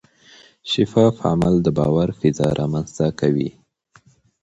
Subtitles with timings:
[0.71, 3.49] شفاف عمل د باور فضا رامنځته کوي.